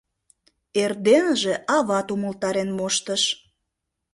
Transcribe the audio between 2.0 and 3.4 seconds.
умылтарен моштыш.